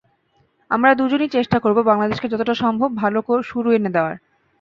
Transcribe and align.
আমরা 0.71 0.91
দুজনই 0.93 1.29
চেষ্টা 1.31 1.57
করব 1.59 1.77
বাংলাদেশকে 1.81 2.27
যতটা 2.27 2.53
সম্ভব 2.55 2.89
ভালো 2.95 3.19
শুরু 3.43 3.69
এনে 3.71 3.89
দেওয়ার। 3.89 4.15